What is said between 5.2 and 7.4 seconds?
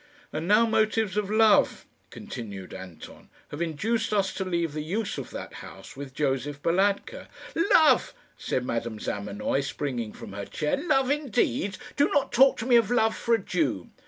that house with Josef Balatka."